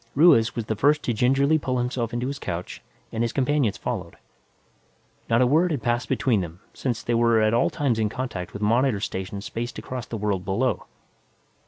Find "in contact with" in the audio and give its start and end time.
7.99-8.63